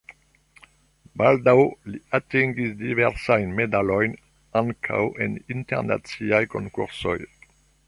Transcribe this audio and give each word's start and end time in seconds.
Baldaŭ 1.21 1.53
li 1.95 1.99
atingis 2.19 2.73
diversajn 2.79 3.53
medalojn 3.61 4.17
ankaŭ 4.63 5.05
en 5.27 5.39
internaciaj 5.59 6.43
konkursoj. 6.57 7.17